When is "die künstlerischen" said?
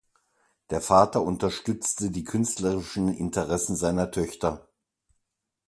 2.09-3.07